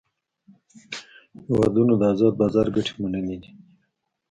هیوادونو 1.45 1.93
د 1.97 2.01
آزاد 2.11 2.33
بازار 2.41 2.67
ګټې 2.75 2.93
منلې 3.01 3.35
دي 3.41 3.51